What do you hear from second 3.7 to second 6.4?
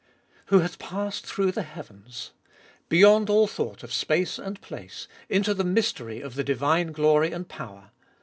of space and place, into the mystery of